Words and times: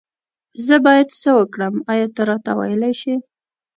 زه 0.65 0.75
بايد 0.85 1.09
سه 1.21 1.29
وکړم 1.39 1.73
آيا 1.93 2.07
ته 2.15 2.21
راته 2.29 2.51
ويلي 2.59 2.93
شي 3.01 3.15